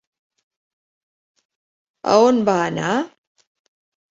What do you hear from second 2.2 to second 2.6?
on va